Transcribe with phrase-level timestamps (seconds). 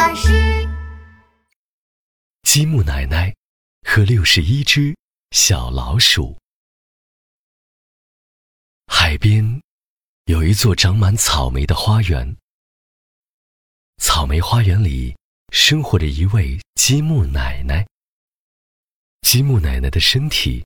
[0.00, 0.30] 巴士。
[2.44, 3.36] 积木奶奶
[3.86, 4.96] 和六十一只
[5.32, 6.38] 小老鼠。
[8.86, 9.60] 海边
[10.24, 12.34] 有一座长满草莓的花园，
[13.98, 15.14] 草莓花园里
[15.52, 17.86] 生活着一位积木奶奶。
[19.20, 20.64] 积木奶奶的身体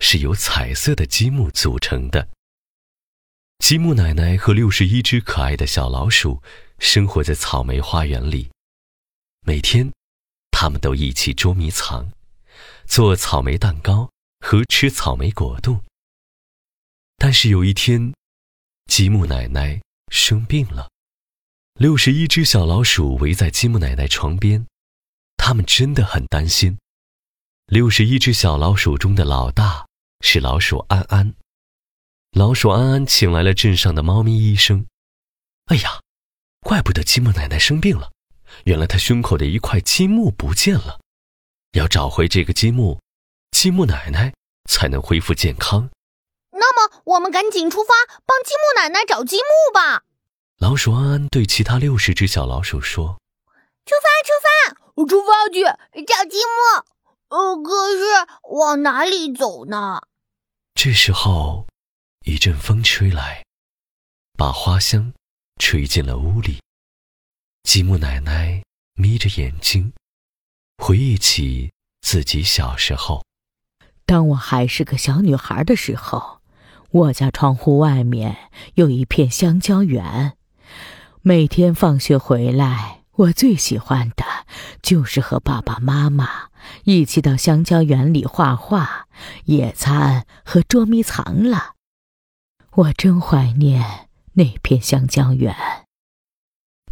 [0.00, 2.28] 是由彩色的积木组成的。
[3.60, 6.42] 积木奶奶和六十一只可爱的小老鼠
[6.80, 8.50] 生活在草莓花园里，
[9.44, 9.92] 每天，
[10.52, 12.12] 他们都一起捉迷藏、
[12.86, 15.82] 做草莓蛋糕和吃草莓果冻。
[17.16, 18.14] 但是有一天，
[18.86, 20.88] 积木奶奶生病了，
[21.74, 24.64] 六十一只小老鼠围在积木奶奶床边，
[25.36, 26.78] 他们真的很担心。
[27.66, 29.88] 六十一只小老鼠中的老大
[30.20, 31.34] 是老鼠安安。
[32.30, 34.86] 老鼠安安请来了镇上的猫咪医生。
[35.66, 36.00] 哎呀，
[36.60, 38.12] 怪不得积木奶奶生病了，
[38.64, 41.00] 原来他胸口的一块积木不见了。
[41.72, 43.00] 要找回这个积木，
[43.50, 44.32] 积木奶奶
[44.68, 45.90] 才能恢复健康。
[46.50, 50.02] 那么，我们赶紧出发，帮积木奶奶找积木吧。
[50.58, 53.18] 老鼠安安对其他六十只小老鼠说
[53.86, 55.62] ：“出发，出发，出发去
[56.04, 57.36] 找积木。
[57.36, 58.02] 呃，可是
[58.54, 60.02] 往哪里走呢？”
[60.74, 61.66] 这时候。
[62.24, 63.44] 一阵风吹来，
[64.38, 65.12] 把花香
[65.58, 66.62] 吹进了屋里。
[67.64, 68.62] 积木奶奶
[68.94, 69.92] 眯着眼睛，
[70.76, 73.24] 回忆起自己小时候。
[74.04, 76.40] 当我还是个小女孩的时候，
[76.90, 80.36] 我家窗户外面有一片香蕉园。
[81.22, 84.24] 每天放学回来，我最喜欢的
[84.82, 86.50] 就是和爸爸妈妈
[86.84, 89.08] 一起到香蕉园里画画、
[89.44, 91.74] 野餐和捉迷藏了。
[92.72, 95.56] 我真怀念那片香蕉园。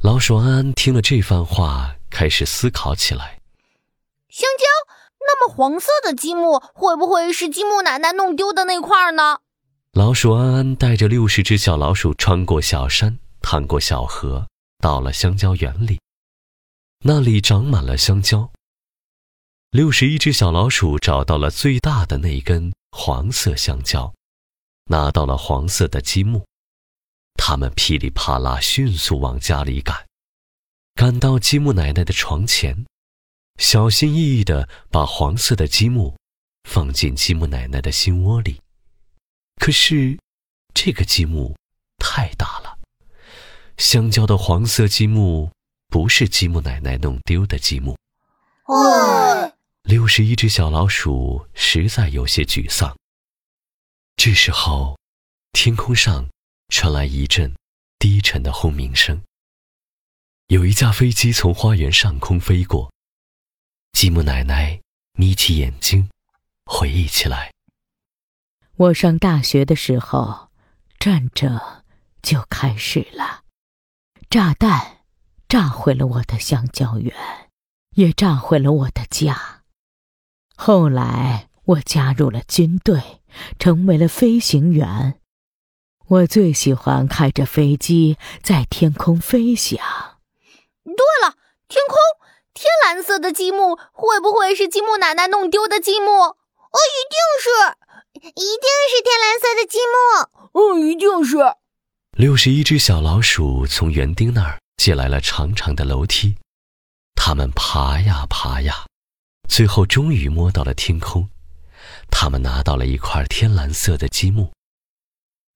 [0.02, 3.38] 老鼠安安听了这番话，开始思考起来。
[4.30, 4.64] 香蕉，
[5.20, 9.40] 那么黄色的积木会不会是积木奶奶弄丢的那块呢？
[9.92, 16.00] 老鼠安安带着六十只小老鼠穿过小山，趟过小河，到了香蕉园里。
[17.04, 18.50] 那里长满了香蕉。
[19.70, 24.14] 六十一只小老鼠找到了最大的那根黄色香蕉。
[24.86, 26.46] 拿到了黄色的积木，
[27.34, 30.06] 他们噼里啪啦迅速往家里赶，
[30.94, 32.86] 赶到积木奶奶的床前，
[33.58, 36.16] 小心翼翼地把黄色的积木
[36.64, 38.60] 放进积木奶奶的心窝里。
[39.56, 40.18] 可是，
[40.74, 41.56] 这个积木
[41.98, 42.78] 太大了，
[43.76, 45.50] 香蕉的黄色积木
[45.88, 47.96] 不是积木奶奶弄丢的积木。
[48.66, 49.52] 哦，
[49.82, 52.96] 六十一只小老鼠实在有些沮丧。
[54.16, 54.98] 这时候，
[55.52, 56.28] 天空上
[56.70, 57.54] 传来一阵
[57.98, 59.20] 低沉的轰鸣声。
[60.46, 62.90] 有一架飞机从花园上空飞过。
[63.92, 64.80] 吉姆奶奶
[65.12, 66.08] 眯起眼睛，
[66.64, 67.52] 回忆起来：
[68.76, 70.48] 我上大学的时候，
[70.98, 71.60] 战争
[72.22, 73.42] 就开始了，
[74.30, 75.00] 炸弹
[75.48, 77.14] 炸毁了我的香蕉园，
[77.96, 79.64] 也炸毁了我的家。
[80.56, 81.48] 后来。
[81.64, 83.20] 我加入了军队，
[83.60, 85.19] 成为了飞行员。
[86.10, 89.78] 我最喜欢开着飞机在天空飞翔。
[90.82, 91.36] 对了，
[91.68, 91.96] 天空，
[92.52, 96.10] 天蓝色的积木会不会是积木奶奶弄丢的积木？
[96.10, 97.48] 哦，一定是，
[98.28, 100.58] 一定是天蓝色的积木。
[100.60, 101.36] 哦，一定是。
[102.18, 106.34] 六十一只小老鼠从园丁那儿借来了长长的楼梯，
[107.14, 108.84] 它们爬呀爬呀，
[109.48, 111.28] 最后终于摸到了天空。
[112.10, 114.50] 它们拿到了一块天蓝色的积木，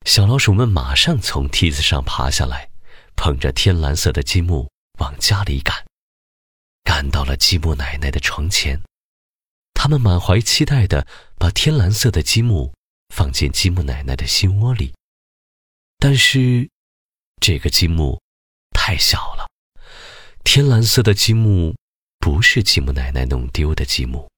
[0.05, 2.71] 小老鼠们马上从梯子上爬下来，
[3.17, 5.85] 捧着天蓝色的积木往家里赶。
[6.83, 8.79] 赶到了积木奶奶的床前，
[9.73, 11.07] 他们满怀期待地
[11.39, 12.75] 把天蓝色的积木
[13.15, 14.95] 放进积木奶奶的心窝里。
[15.99, 16.69] 但是，
[17.41, 18.21] 这个积木
[18.75, 19.49] 太小了，
[20.45, 21.75] 天蓝色的积木
[22.19, 24.31] 不是积木奶奶弄丢的积木。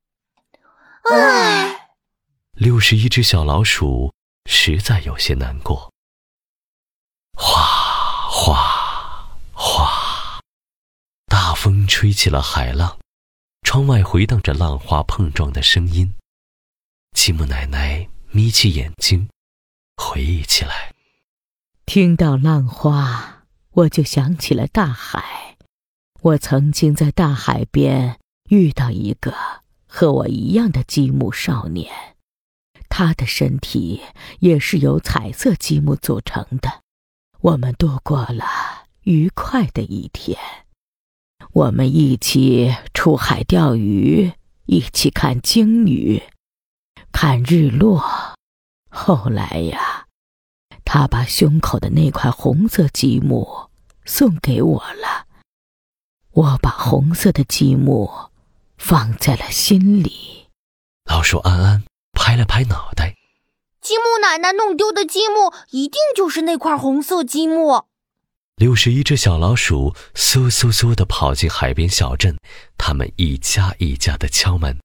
[1.11, 1.91] 唉。
[2.53, 4.15] 六十一只小老鼠
[4.47, 5.93] 实在有些难过。
[7.37, 7.61] 哗
[8.31, 10.41] 哗哗，
[11.27, 12.99] 大风吹起了海浪，
[13.63, 16.15] 窗外回荡着浪花碰撞的声音。
[17.13, 19.29] 积木奶奶眯起眼睛，
[19.97, 20.95] 回忆起来：
[21.85, 25.57] 听到浪花，我就想起了大海。
[26.23, 28.19] 我曾经在大海边
[28.49, 29.35] 遇到一个
[29.87, 32.16] 和我一样的积木少年。
[32.99, 34.01] 他的身体
[34.41, 36.81] 也是由彩色积木组成的，
[37.41, 40.39] 我们度过了愉快的一天。
[41.53, 44.33] 我们一起出海钓鱼，
[44.65, 46.23] 一起看鲸鱼，
[47.13, 48.03] 看日落。
[48.91, 50.07] 后来呀，
[50.83, 53.69] 他把胸口的那块红色积木
[54.07, 55.27] 送给我了，
[56.31, 58.11] 我把红色的积木
[58.79, 60.47] 放在了心里。
[61.05, 61.85] 老鼠安安
[62.27, 63.15] 拍了拍脑袋，
[63.81, 67.87] 积木奶奶弄丢的积木一定就是那块红色积木。
[68.57, 72.37] 六十一只小老鼠嗖嗖嗖的跑进海边小镇，
[72.77, 74.77] 他们一家一家的敲门。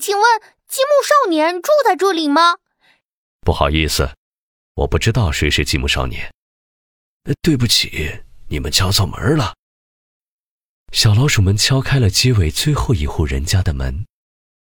[0.00, 2.58] 请问积木少年住在这里吗？
[3.40, 4.14] 不好意思，
[4.74, 6.32] 我不知道谁是积木少年。
[7.42, 9.56] 对不起，你们敲错门了。
[10.92, 14.06] 小老鼠们敲开了结尾最后一户人家的门，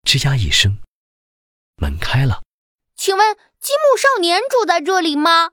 [0.07, 0.77] 吱呀一声，
[1.77, 2.41] 门开了。
[2.95, 5.51] 请问积木少年住在这里吗？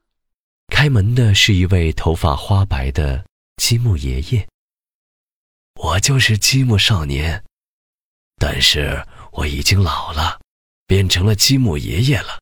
[0.69, 3.25] 开门的是一位头发花白的
[3.57, 4.47] 积木爷爷。
[5.75, 7.45] 我就是积木少年，
[8.37, 10.41] 但是我已经老了，
[10.87, 12.39] 变成了积木爷爷了。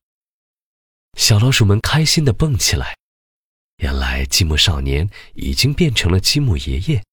[1.17, 2.95] 小老鼠们开心的蹦起来，
[3.77, 7.03] 原来积木少年已经变成了积木爷爷。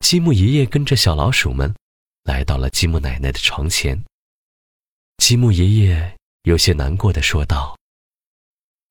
[0.00, 1.74] 积木爷爷跟着小老鼠们
[2.22, 4.04] 来到了积木奶奶的床前。
[5.18, 7.76] 积木爷爷有些难过的说道：“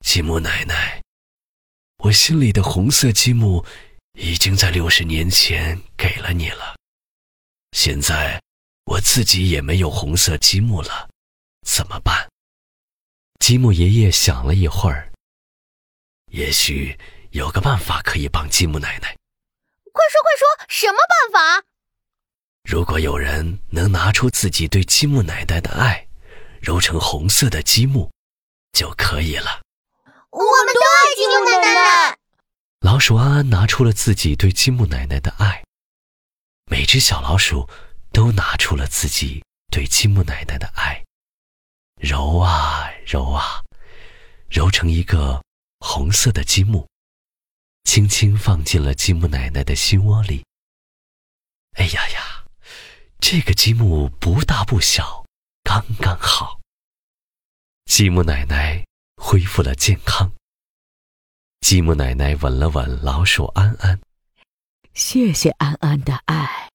[0.06, 1.02] 积木奶奶，
[1.98, 3.66] 我心里的红色积木
[4.14, 6.76] 已经在六十年前给了你了，
[7.72, 8.40] 现在
[8.86, 11.10] 我自己也没有红色积木了，
[11.66, 12.30] 怎么办？”
[13.40, 15.12] 积木爷爷想了一会儿，
[16.32, 16.96] 也许
[17.32, 19.16] 有个办法可以帮积木奶奶。
[19.92, 20.98] 快说快说，什么
[21.32, 21.66] 办法？
[22.64, 26.07] 如果有人能拿出自己对积木奶奶的爱，
[26.68, 28.12] 揉成红色的积木，
[28.74, 29.62] 就可以了。
[30.32, 32.18] 我们都爱积木奶奶。
[32.82, 35.64] 老鼠安安拿出了自己对积木奶奶的爱，
[36.70, 37.70] 每只小老鼠
[38.12, 39.42] 都拿出了自己
[39.72, 41.02] 对积木奶奶的爱。
[42.02, 43.64] 揉啊揉啊，
[44.50, 45.42] 揉成一个
[45.80, 46.86] 红色的积木，
[47.86, 50.44] 轻轻放进了积木奶奶的心窝里。
[51.78, 52.44] 哎呀呀，
[53.22, 55.24] 这个积木不大不小，
[55.68, 56.62] 刚刚好。
[57.84, 58.86] 积木奶奶
[59.18, 60.32] 恢复了健康。
[61.60, 64.00] 积木奶奶吻了吻老鼠安安，
[64.94, 66.70] 谢谢安安的爱。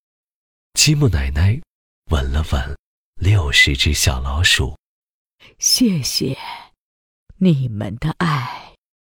[0.75, 1.59] 积木奶奶
[2.11, 2.77] 吻了吻
[3.15, 4.77] 六十只小老鼠。
[5.59, 6.37] 谢谢
[7.39, 8.62] 你们的爱。